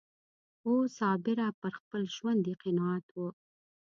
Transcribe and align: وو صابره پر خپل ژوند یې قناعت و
وو 0.65 0.75
صابره 0.97 1.47
پر 1.61 1.71
خپل 1.79 2.01
ژوند 2.15 2.41
یې 2.49 2.55
قناعت 2.63 3.05
و 3.13 3.17